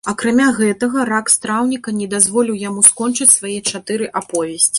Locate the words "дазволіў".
2.15-2.59